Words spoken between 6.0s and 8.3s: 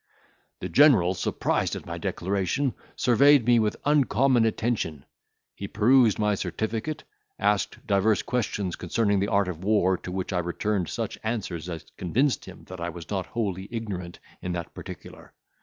my certificate; asked divers